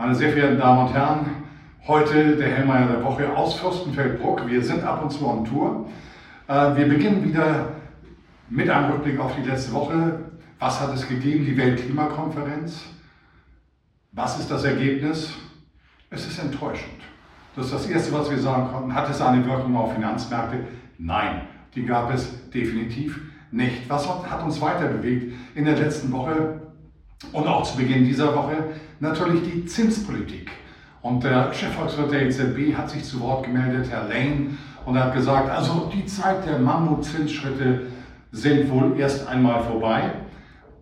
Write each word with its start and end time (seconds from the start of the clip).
Meine 0.00 0.14
sehr 0.14 0.30
verehrten 0.30 0.58
Damen 0.58 0.86
und 0.86 0.94
Herren, 0.94 1.26
heute 1.88 2.36
der 2.36 2.50
Hellmeier 2.50 2.86
der 2.86 3.02
Woche 3.02 3.36
aus 3.36 3.58
Fürstenfeldbruck. 3.58 4.46
Wir 4.46 4.62
sind 4.62 4.84
ab 4.84 5.02
und 5.02 5.10
zu 5.10 5.26
on 5.26 5.44
Tour. 5.44 5.88
Äh, 6.46 6.76
wir 6.76 6.88
beginnen 6.88 7.24
wieder 7.24 7.72
mit 8.48 8.70
einem 8.70 8.92
Rückblick 8.92 9.18
auf 9.18 9.34
die 9.34 9.42
letzte 9.42 9.72
Woche. 9.72 10.20
Was 10.60 10.80
hat 10.80 10.94
es 10.94 11.08
gegeben? 11.08 11.44
Die 11.44 11.56
Weltklimakonferenz. 11.56 12.84
Was 14.12 14.38
ist 14.38 14.48
das 14.52 14.62
Ergebnis? 14.62 15.34
Es 16.10 16.28
ist 16.28 16.38
enttäuschend. 16.38 17.02
Das 17.56 17.64
ist 17.64 17.74
das 17.74 17.86
Erste, 17.86 18.12
was 18.12 18.30
wir 18.30 18.38
sagen 18.38 18.68
konnten. 18.70 18.94
Hat 18.94 19.10
es 19.10 19.20
eine 19.20 19.44
Wirkung 19.44 19.76
auf 19.76 19.94
Finanzmärkte? 19.94 20.60
Nein, 20.98 21.40
die 21.74 21.84
gab 21.84 22.14
es 22.14 22.48
definitiv 22.50 23.20
nicht. 23.50 23.90
Was 23.90 24.08
hat 24.08 24.44
uns 24.44 24.60
weiter 24.60 24.86
bewegt 24.86 25.34
in 25.56 25.64
der 25.64 25.76
letzten 25.76 26.12
Woche 26.12 26.67
und 27.32 27.46
auch 27.46 27.62
zu 27.62 27.76
Beginn 27.76 28.04
dieser 28.04 28.34
Woche? 28.34 28.56
Natürlich 29.00 29.42
die 29.42 29.66
Zinspolitik. 29.66 30.50
Und 31.02 31.22
der 31.22 31.52
Chefvolkswirt 31.52 32.12
der 32.12 32.22
EZB 32.26 32.76
hat 32.76 32.90
sich 32.90 33.04
zu 33.04 33.20
Wort 33.20 33.44
gemeldet, 33.44 33.88
Herr 33.90 34.08
Lane, 34.08 34.56
und 34.84 34.96
er 34.96 35.04
hat 35.04 35.14
gesagt, 35.14 35.50
also 35.50 35.90
die 35.94 36.06
Zeit 36.06 36.46
der 36.46 36.58
Mammutzinsschritte 36.58 37.88
sind 38.32 38.70
wohl 38.70 38.98
erst 38.98 39.28
einmal 39.28 39.62
vorbei. 39.62 40.12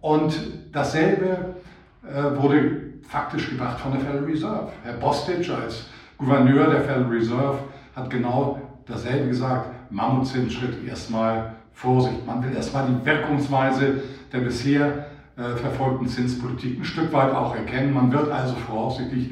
Und 0.00 0.32
dasselbe 0.72 1.56
äh, 2.04 2.40
wurde 2.40 2.82
faktisch 3.02 3.50
gebracht 3.50 3.80
von 3.80 3.92
der 3.92 4.00
Federal 4.00 4.24
Reserve. 4.24 4.68
Herr 4.84 4.92
Bostic 4.94 5.50
als 5.50 5.86
Gouverneur 6.18 6.70
der 6.70 6.82
Federal 6.82 7.08
Reserve 7.10 7.58
hat 7.94 8.10
genau 8.10 8.60
dasselbe 8.86 9.28
gesagt. 9.28 9.70
Mammutzinsschritt 9.90 10.86
erstmal 10.86 11.56
Vorsicht. 11.72 12.24
Man 12.26 12.44
will 12.44 12.54
erstmal 12.54 12.86
die 12.86 13.04
Wirkungsweise 13.04 14.02
der 14.32 14.38
bisher 14.38 15.06
verfolgten 15.36 16.08
Zinspolitik 16.08 16.80
ein 16.80 16.84
Stück 16.84 17.12
weit 17.12 17.32
auch 17.34 17.54
erkennen. 17.54 17.92
Man 17.92 18.10
wird 18.10 18.30
also 18.30 18.54
voraussichtlich 18.54 19.30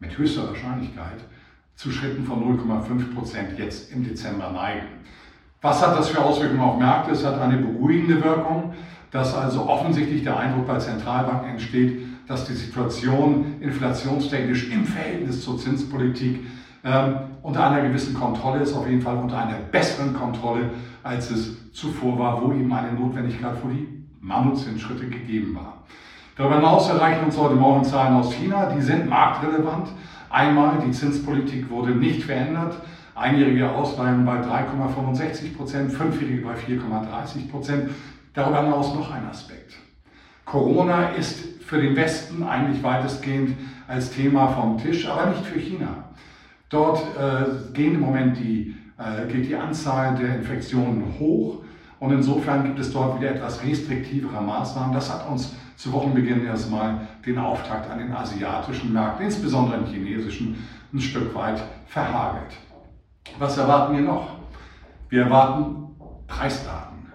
mit 0.00 0.16
höchster 0.16 0.48
Wahrscheinlichkeit 0.48 1.24
zu 1.76 1.90
Schritten 1.90 2.24
von 2.24 2.58
0,5 2.58 3.14
Prozent 3.14 3.58
jetzt 3.58 3.92
im 3.92 4.04
Dezember 4.04 4.50
neigen. 4.50 4.86
Was 5.60 5.84
hat 5.86 5.98
das 5.98 6.08
für 6.08 6.22
Auswirkungen 6.22 6.60
auf 6.60 6.78
Märkte? 6.78 7.12
Es 7.12 7.24
hat 7.24 7.40
eine 7.40 7.56
beruhigende 7.56 8.22
Wirkung, 8.22 8.74
dass 9.10 9.34
also 9.34 9.66
offensichtlich 9.68 10.22
der 10.22 10.36
Eindruck 10.36 10.66
bei 10.66 10.78
Zentralbanken 10.78 11.50
entsteht, 11.50 12.02
dass 12.26 12.46
die 12.46 12.54
Situation 12.54 13.60
inflationstechnisch 13.60 14.70
im 14.70 14.84
Verhältnis 14.84 15.42
zur 15.42 15.58
Zinspolitik 15.58 16.40
ähm, 16.84 17.16
unter 17.42 17.66
einer 17.66 17.86
gewissen 17.86 18.14
Kontrolle 18.14 18.60
ist, 18.60 18.74
auf 18.74 18.88
jeden 18.88 19.02
Fall 19.02 19.16
unter 19.16 19.38
einer 19.38 19.58
besseren 19.72 20.14
Kontrolle, 20.14 20.70
als 21.02 21.30
es 21.30 21.72
zuvor 21.72 22.18
war, 22.18 22.42
wo 22.42 22.52
eben 22.52 22.72
eine 22.72 22.92
Notwendigkeit 22.92 23.56
die 23.64 24.03
Mammutzinsschritte 24.24 25.06
gegeben 25.06 25.54
war. 25.54 25.84
Darüber 26.36 26.56
hinaus 26.56 26.88
erreichen 26.88 27.26
uns 27.26 27.36
heute 27.36 27.54
Morgen 27.54 27.84
Zahlen 27.84 28.16
aus 28.16 28.32
China, 28.32 28.70
die 28.74 28.80
sind 28.80 29.08
marktrelevant. 29.08 29.88
Einmal, 30.30 30.82
die 30.84 30.90
Zinspolitik 30.90 31.70
wurde 31.70 31.92
nicht 31.92 32.24
verändert. 32.24 32.74
Einjährige 33.14 33.70
Ausleihen 33.70 34.24
bei 34.24 34.40
3,65 34.40 35.56
Prozent, 35.56 35.92
fünfjährige 35.92 36.42
bei 36.42 36.54
4,30 36.54 37.50
Prozent. 37.50 37.90
Darüber 38.32 38.62
hinaus 38.62 38.94
noch 38.94 39.12
ein 39.12 39.26
Aspekt. 39.26 39.74
Corona 40.44 41.10
ist 41.10 41.62
für 41.62 41.80
den 41.80 41.94
Westen 41.94 42.42
eigentlich 42.42 42.82
weitestgehend 42.82 43.56
als 43.86 44.10
Thema 44.10 44.48
vom 44.48 44.78
Tisch, 44.78 45.06
aber 45.06 45.26
nicht 45.26 45.44
für 45.44 45.60
China. 45.60 46.04
Dort 46.70 47.00
äh, 47.16 47.72
gehen 47.72 47.94
im 47.94 48.00
Moment 48.00 48.38
die, 48.38 48.74
äh, 48.98 49.30
geht 49.30 49.48
die 49.48 49.54
Anzahl 49.54 50.16
der 50.16 50.36
Infektionen 50.36 51.14
hoch 51.20 51.63
und 52.04 52.12
insofern 52.12 52.64
gibt 52.64 52.78
es 52.78 52.92
dort 52.92 53.18
wieder 53.18 53.30
etwas 53.30 53.64
restriktivere 53.64 54.38
Maßnahmen. 54.38 54.92
Das 54.92 55.10
hat 55.10 55.26
uns 55.26 55.54
zu 55.74 55.90
Wochenbeginn 55.90 56.44
erstmal 56.44 57.00
den 57.24 57.38
Auftakt 57.38 57.90
an 57.90 57.98
den 57.98 58.12
asiatischen 58.12 58.92
Märkten, 58.92 59.24
insbesondere 59.24 59.78
den 59.78 59.86
chinesischen, 59.86 60.62
ein 60.92 61.00
Stück 61.00 61.34
weit 61.34 61.62
verhagelt. 61.86 62.58
Was 63.38 63.56
erwarten 63.56 63.94
wir 63.94 64.02
noch? 64.02 64.36
Wir 65.08 65.22
erwarten 65.22 65.96
Preisdaten. 66.26 67.10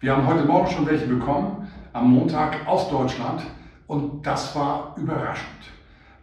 Wir 0.00 0.16
haben 0.16 0.26
heute 0.26 0.46
Morgen 0.46 0.70
schon 0.70 0.86
welche 0.86 1.06
bekommen, 1.06 1.68
am 1.92 2.10
Montag 2.10 2.66
aus 2.66 2.88
Deutschland, 2.88 3.42
und 3.88 4.26
das 4.26 4.56
war 4.56 4.94
überraschend. 4.96 5.68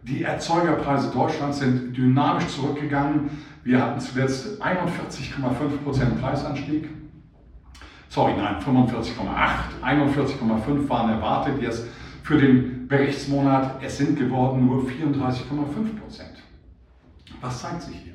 Die 0.02 0.24
Erzeugerpreise 0.24 1.12
Deutschlands 1.12 1.60
sind 1.60 1.96
dynamisch 1.96 2.48
zurückgegangen. 2.48 3.30
Wir 3.62 3.80
hatten 3.80 4.00
zuletzt 4.00 4.60
41,5% 4.60 6.20
Preisanstieg. 6.20 6.88
Sorry, 8.08 8.32
nein, 8.36 8.56
45,8. 8.62 9.82
41,5 9.82 10.88
waren 10.88 11.10
erwartet 11.10 11.60
jetzt 11.60 11.84
für 12.22 12.38
den 12.38 12.88
Berichtsmonat. 12.88 13.82
Es 13.82 13.98
sind 13.98 14.18
geworden 14.18 14.66
nur 14.66 14.82
34,5%. 14.84 15.38
Was 17.40 17.60
zeigt 17.60 17.82
sich 17.82 17.96
hier? 17.96 18.14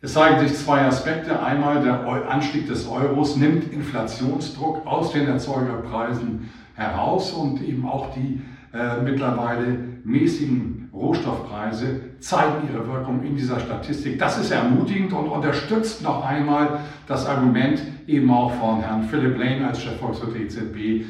Es 0.00 0.14
zeigen 0.14 0.40
sich 0.40 0.56
zwei 0.56 0.80
Aspekte. 0.86 1.42
Einmal 1.42 1.82
der 1.82 2.06
Anstieg 2.30 2.66
des 2.66 2.88
Euros 2.88 3.36
nimmt 3.36 3.70
Inflationsdruck 3.70 4.86
aus 4.86 5.12
den 5.12 5.26
Erzeugerpreisen 5.26 6.50
heraus 6.74 7.32
und 7.32 7.62
eben 7.62 7.86
auch 7.86 8.14
die 8.14 8.40
äh, 8.72 9.02
mittlerweile 9.02 9.78
mäßigen 10.04 10.88
Rohstoffpreise 10.94 12.00
zeigen 12.20 12.68
ihre 12.68 12.86
Wirkung 12.86 13.22
in 13.22 13.36
dieser 13.36 13.60
Statistik. 13.60 14.18
Das 14.18 14.38
ist 14.38 14.50
ermutigend 14.50 15.12
und 15.12 15.28
unterstützt 15.28 16.02
noch 16.02 16.24
einmal 16.24 16.80
das 17.06 17.26
Argument 17.26 17.80
eben 18.06 18.30
auch 18.30 18.52
von 18.52 18.80
Herrn 18.80 19.04
Philip 19.04 19.38
Lane 19.38 19.66
als 19.66 19.82
Chefvolkswirt 19.82 20.34
der 20.34 20.42
EZB, 20.42 21.06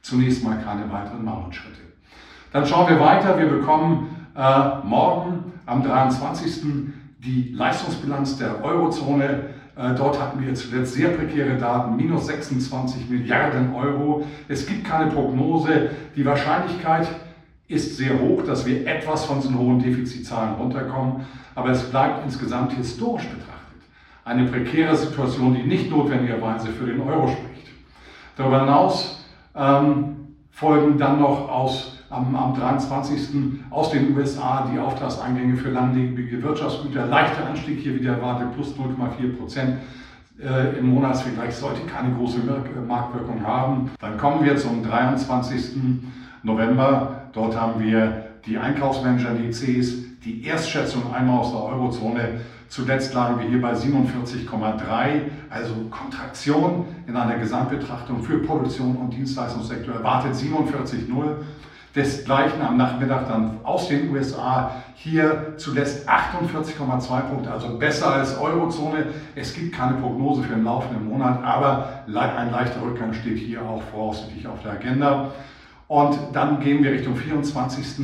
zunächst 0.00 0.44
mal 0.44 0.58
keine 0.58 0.90
weiteren 0.92 1.24
Mammutschritte. 1.24 1.80
Dann 2.52 2.66
schauen 2.66 2.88
wir 2.88 3.00
weiter. 3.00 3.38
Wir 3.38 3.46
bekommen 3.46 4.26
äh, 4.36 4.86
morgen 4.86 5.52
am 5.66 5.82
23. 5.82 6.62
die 7.18 7.52
Leistungsbilanz 7.52 8.38
der 8.38 8.64
Eurozone 8.64 9.50
äh, 9.74 9.94
dort 9.94 10.20
hatten 10.20 10.44
wir 10.44 10.54
zuletzt 10.54 10.94
sehr 10.94 11.08
prekäre 11.10 11.56
Daten, 11.56 11.96
minus 11.96 12.26
26 12.26 13.08
Milliarden 13.08 13.74
Euro. 13.74 14.24
Es 14.48 14.66
gibt 14.66 14.84
keine 14.84 15.10
Prognose. 15.10 15.90
Die 16.14 16.26
Wahrscheinlichkeit 16.26 17.08
ist 17.72 17.96
sehr 17.96 18.20
hoch, 18.20 18.42
dass 18.44 18.66
wir 18.66 18.86
etwas 18.86 19.24
von 19.24 19.40
diesen 19.40 19.58
hohen 19.58 19.80
Defizitzahlen 19.80 20.54
runterkommen. 20.54 21.26
Aber 21.54 21.70
es 21.70 21.82
bleibt 21.90 22.24
insgesamt 22.24 22.72
historisch 22.72 23.28
betrachtet 23.28 23.52
eine 24.24 24.44
prekäre 24.44 24.96
Situation, 24.96 25.54
die 25.54 25.62
nicht 25.62 25.90
notwendigerweise 25.90 26.68
für 26.68 26.86
den 26.86 27.00
Euro 27.00 27.28
spricht. 27.28 27.68
Darüber 28.36 28.60
hinaus 28.60 29.24
ähm, 29.54 30.36
folgen 30.50 30.98
dann 30.98 31.20
noch 31.20 31.48
aus 31.48 31.98
am, 32.08 32.34
am 32.36 32.54
23. 32.54 33.60
aus 33.70 33.90
den 33.90 34.16
USA 34.16 34.68
die 34.72 34.78
Auftragseingänge 34.78 35.56
für 35.56 35.70
langlebige 35.70 36.42
Wirtschaftsgüter. 36.42 37.06
Leichter 37.06 37.46
Anstieg 37.46 37.80
hier 37.80 37.94
wieder 37.94 38.12
erwartet, 38.14 38.54
plus 38.54 38.74
0,4 38.76 39.36
Prozent 39.36 39.78
äh, 40.40 40.78
im 40.78 40.86
Monatsvergleich 40.86 41.54
sollte 41.54 41.80
keine 41.86 42.14
große 42.14 42.38
Marktwirkung 42.86 43.44
haben. 43.44 43.90
Dann 43.98 44.18
kommen 44.18 44.44
wir 44.44 44.56
zum 44.56 44.82
23. 44.82 45.76
November. 46.42 47.21
Dort 47.32 47.58
haben 47.58 47.82
wir 47.82 48.24
die 48.46 48.58
Einkaufsmanager-DCs, 48.58 50.20
die 50.24 50.44
Erstschätzung 50.44 51.12
einmal 51.14 51.40
aus 51.40 51.52
der 51.52 51.62
Eurozone. 51.62 52.40
Zuletzt 52.68 53.14
lagen 53.14 53.38
wir 53.38 53.48
hier 53.48 53.60
bei 53.60 53.72
47,3, 53.72 55.22
also 55.50 55.74
Kontraktion 55.90 56.86
in 57.06 57.16
einer 57.16 57.36
Gesamtbetrachtung 57.36 58.22
für 58.22 58.38
Produktion 58.38 58.96
und 58.96 59.10
Dienstleistungssektor 59.10 59.94
erwartet 59.94 60.34
47,0. 60.34 61.36
Desgleichen 61.94 62.62
am 62.62 62.78
Nachmittag 62.78 63.28
dann 63.28 63.58
aus 63.64 63.88
den 63.88 64.10
USA 64.10 64.70
hier 64.94 65.54
zuletzt 65.58 66.08
48,2 66.08 67.20
Punkte, 67.20 67.52
also 67.52 67.76
besser 67.76 68.14
als 68.14 68.38
Eurozone. 68.38 69.08
Es 69.34 69.52
gibt 69.52 69.74
keine 69.74 69.98
Prognose 69.98 70.42
für 70.42 70.54
den 70.54 70.64
laufenden 70.64 71.06
Monat, 71.06 71.44
aber 71.44 72.04
ein 72.06 72.50
leichter 72.50 72.80
Rückgang 72.80 73.12
steht 73.12 73.38
hier 73.38 73.60
auch 73.60 73.82
voraussichtlich 73.90 74.46
auf 74.46 74.62
der 74.62 74.72
Agenda. 74.72 75.32
Und 75.92 76.16
dann 76.32 76.58
gehen 76.60 76.82
wir 76.82 76.90
Richtung 76.90 77.14
24. 77.14 78.00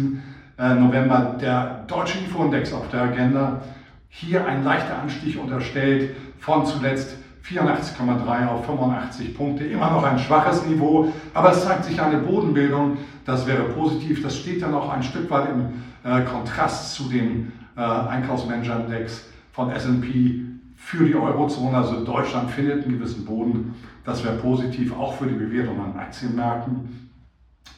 Äh, 0.59 0.75
November 0.75 1.39
der 1.41 1.85
deutsche 1.87 2.19
IFO-Index 2.19 2.75
auf 2.75 2.91
der 2.91 3.05
Agenda. 3.05 3.63
Hier 4.11 4.45
ein 4.45 4.63
leichter 4.63 5.01
Anstieg 5.01 5.41
unterstellt 5.41 6.15
von 6.39 6.67
zuletzt 6.67 7.17
84,3 7.47 8.47
auf 8.47 8.67
85 8.67 9.35
Punkte, 9.35 9.65
immer 9.65 9.91
noch 9.91 10.05
ein 10.05 10.19
schwaches 10.19 10.67
Niveau, 10.67 11.11
aber 11.33 11.53
es 11.53 11.65
zeigt 11.65 11.87
sich 11.87 11.99
eine 11.99 12.19
Bodenbildung, 12.19 12.99
das 13.25 13.47
wäre 13.47 13.63
positiv. 13.63 14.23
Das 14.23 14.37
steht 14.37 14.61
dann 14.61 14.75
auch 14.75 14.91
ein 14.91 15.03
Stück 15.03 15.31
weit 15.31 15.49
im 15.49 15.83
äh, 16.05 16.25
Kontrast 16.25 16.93
zu 16.93 17.05
dem 17.05 17.53
äh, 17.75 17.81
Einkaufsmanager-Index 17.81 19.31
von 19.53 19.71
S&P 19.71 20.43
für 20.77 21.07
die 21.07 21.15
Eurozone, 21.15 21.75
also 21.75 22.05
Deutschland 22.05 22.51
findet 22.51 22.85
einen 22.85 22.99
gewissen 22.99 23.25
Boden. 23.25 23.77
Das 24.05 24.23
wäre 24.23 24.35
positiv, 24.35 24.95
auch 24.95 25.15
für 25.15 25.27
die 25.27 25.37
Bewertung 25.37 25.83
an 25.83 25.99
Aktienmärkten. 25.99 27.09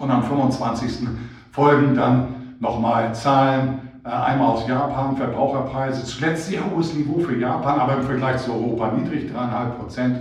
Und 0.00 0.10
am 0.10 0.22
25. 0.22 1.06
folgen 1.52 1.94
dann 1.94 2.54
nochmal 2.58 3.14
Zahlen 3.14 3.80
äh, 4.02 4.08
einmal 4.08 4.48
aus 4.48 4.66
Japan, 4.66 5.14
Verbraucherpreise, 5.14 6.06
zuletzt 6.06 6.46
sehr 6.46 6.62
hohes 6.70 6.94
Niveau 6.94 7.18
für 7.20 7.36
Japan, 7.36 7.78
aber 7.78 7.98
im 7.98 8.02
Vergleich 8.04 8.38
zu 8.38 8.50
Europa 8.50 8.92
niedrig, 8.92 9.30
3,5 9.30 9.70
Prozent. 9.72 10.16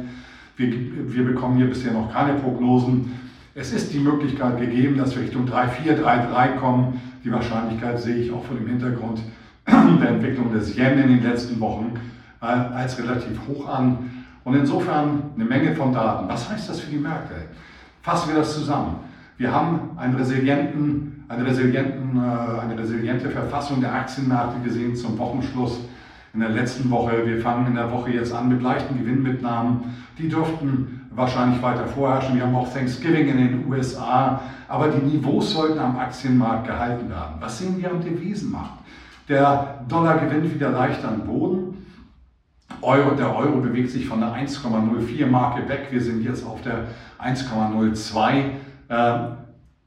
Wir, 0.57 0.67
wir 0.69 1.23
bekommen 1.23 1.55
hier 1.55 1.67
bisher 1.67 1.93
noch 1.93 2.11
keine 2.11 2.33
Prognosen. 2.33 3.17
Es 3.55 3.71
ist 3.71 3.93
die 3.93 3.99
Möglichkeit 3.99 4.59
gegeben, 4.59 4.97
dass 4.97 5.15
wir 5.15 5.23
Richtung 5.23 5.47
3,4, 5.47 6.03
3,3 6.03 6.57
kommen. 6.57 7.01
Die 7.23 7.31
Wahrscheinlichkeit 7.31 8.01
sehe 8.01 8.17
ich 8.17 8.33
auch 8.33 8.43
vor 8.43 8.57
dem 8.57 8.67
Hintergrund 8.67 9.21
der 9.65 10.09
Entwicklung 10.09 10.51
des 10.51 10.75
Yen 10.75 10.99
in 10.99 11.07
den 11.07 11.23
letzten 11.23 11.57
Wochen 11.61 11.93
äh, 12.41 12.45
als 12.47 12.99
relativ 12.99 13.39
hoch 13.47 13.69
an. 13.69 14.25
Und 14.43 14.55
insofern 14.55 15.23
eine 15.35 15.45
Menge 15.45 15.73
von 15.73 15.93
Daten. 15.93 16.27
Was 16.27 16.49
heißt 16.49 16.67
das 16.67 16.81
für 16.81 16.91
die 16.91 16.99
Märkte? 16.99 17.35
Fassen 18.01 18.27
wir 18.27 18.39
das 18.39 18.53
zusammen. 18.55 19.08
Wir 19.39 19.53
haben 19.53 19.91
einen 19.95 20.15
resilienten, 20.15 21.23
eine, 21.29 21.45
resilienten, 21.45 22.17
äh, 22.17 22.59
eine 22.59 22.77
resiliente 22.77 23.29
Verfassung 23.29 23.79
der 23.79 23.93
Aktienmärkte 23.93 24.59
gesehen 24.65 24.97
zum 24.97 25.17
Wochenschluss 25.17 25.79
in 26.33 26.41
der 26.41 26.49
letzten 26.49 26.89
Woche. 26.89 27.25
Wir 27.25 27.39
fangen 27.39 27.67
in 27.67 27.75
der 27.75 27.89
Woche 27.89 28.11
jetzt 28.11 28.33
an 28.33 28.49
mit 28.49 28.61
leichten 28.61 28.97
Gewinnmitnahmen. 28.97 29.95
Die 30.17 30.27
dürften 30.27 31.07
wahrscheinlich 31.11 31.61
weiter 31.61 31.87
vorherrschen. 31.87 32.35
Wir 32.35 32.45
haben 32.45 32.53
auch 32.53 32.71
Thanksgiving 32.73 33.29
in 33.29 33.37
den 33.37 33.71
USA. 33.71 34.41
Aber 34.67 34.89
die 34.89 35.05
Niveaus 35.05 35.53
sollten 35.53 35.79
am 35.79 35.97
Aktienmarkt 35.97 36.67
gehalten 36.67 37.09
werden. 37.09 37.35
Was 37.39 37.59
sehen 37.59 37.81
wir 37.81 37.91
am 37.91 38.01
Devisenmarkt? 38.01 38.83
Der 39.29 39.85
Dollar 39.87 40.17
gewinnt 40.17 40.53
wieder 40.53 40.69
leicht 40.69 41.05
an 41.05 41.21
Boden. 41.25 41.77
Euro, 42.81 43.15
der 43.15 43.33
Euro 43.33 43.61
bewegt 43.61 43.91
sich 43.91 44.05
von 44.05 44.19
der 44.19 44.33
1,04 44.33 45.27
Marke 45.27 45.69
weg. 45.69 45.87
Wir 45.91 46.01
sind 46.01 46.23
jetzt 46.23 46.45
auf 46.45 46.61
der 46.61 46.87
1,02. 47.23 48.43
Ähm, 48.89 49.37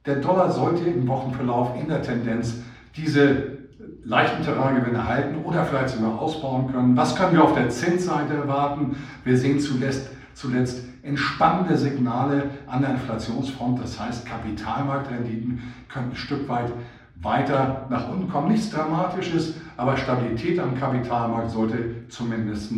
der 0.06 0.16
Dollar 0.16 0.50
sollte 0.50 0.84
im 0.84 1.06
Wochenverlauf 1.06 1.78
in 1.78 1.88
der 1.88 2.02
Tendenz 2.02 2.62
diese 2.96 3.58
leichten 4.04 4.42
Terraingewinne 4.42 5.06
halten 5.06 5.44
oder 5.44 5.64
vielleicht 5.64 5.90
sogar 5.90 6.18
ausbauen 6.18 6.72
können. 6.72 6.96
Was 6.96 7.14
können 7.16 7.32
wir 7.32 7.44
auf 7.44 7.54
der 7.54 7.68
Zinsseite 7.68 8.34
erwarten? 8.34 8.96
Wir 9.24 9.36
sehen 9.36 9.60
zuletzt, 9.60 10.10
zuletzt 10.34 10.84
entspannende 11.02 11.76
Signale 11.76 12.50
an 12.66 12.82
der 12.82 12.90
Inflationsfront. 12.92 13.80
Das 13.80 14.00
heißt, 14.00 14.26
Kapitalmarktrenditen 14.26 15.60
können 15.88 16.10
ein 16.10 16.16
Stück 16.16 16.48
weit 16.48 16.72
weiter 17.20 17.86
nach 17.90 18.08
unten 18.08 18.28
kommen. 18.28 18.48
Nichts 18.48 18.70
Dramatisches, 18.70 19.54
aber 19.76 19.96
Stabilität 19.96 20.58
am 20.58 20.78
Kapitalmarkt 20.78 21.50
sollte 21.50 22.08
zumindest 22.08 22.72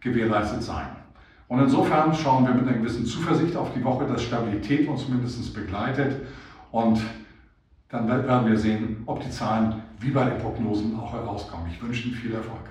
gewährleistet 0.00 0.62
sein. 0.62 0.86
Und 1.52 1.60
insofern 1.60 2.14
schauen 2.14 2.46
wir 2.46 2.54
mit 2.54 2.66
einer 2.66 2.78
gewissen 2.78 3.04
Zuversicht 3.04 3.54
auf 3.56 3.74
die 3.74 3.84
Woche, 3.84 4.06
dass 4.06 4.22
Stabilität 4.22 4.88
uns 4.88 5.06
mindestens 5.06 5.52
begleitet. 5.52 6.26
Und 6.70 6.98
dann 7.90 8.08
werden 8.08 8.48
wir 8.48 8.56
sehen, 8.58 9.02
ob 9.04 9.22
die 9.22 9.28
Zahlen 9.28 9.82
wie 10.00 10.12
bei 10.12 10.24
den 10.24 10.38
Prognosen 10.38 10.98
auch 10.98 11.12
herauskommen. 11.12 11.66
Ich 11.70 11.82
wünsche 11.82 12.08
Ihnen 12.08 12.16
viel 12.16 12.32
Erfolg. 12.32 12.62